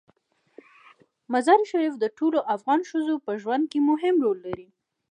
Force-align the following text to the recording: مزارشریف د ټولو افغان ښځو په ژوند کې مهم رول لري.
مزارشریف 1.33 1.93
د 1.99 2.05
ټولو 2.17 2.39
افغان 2.55 2.81
ښځو 2.89 3.15
په 3.25 3.31
ژوند 3.41 3.63
کې 3.71 3.79
مهم 3.89 4.15
رول 4.25 4.37
لري. 4.47 4.67